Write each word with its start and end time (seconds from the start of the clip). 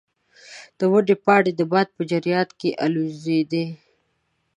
د 0.77 0.79
ونې 0.91 1.15
پاڼې 1.25 1.51
د 1.55 1.61
باد 1.71 1.87
په 1.95 2.01
جریان 2.11 2.49
کې 2.59 2.69
الوزیدې. 2.85 3.65